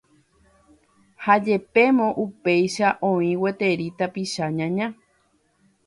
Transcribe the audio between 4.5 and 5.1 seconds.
ñaña